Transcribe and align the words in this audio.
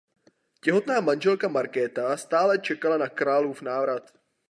Těhotná 0.61 0.99
manželka 1.01 1.47
Markéta 1.47 2.17
stále 2.17 2.57
čekala 2.59 2.97
na 2.97 3.09
králův 3.09 3.61
návrat. 3.61 4.13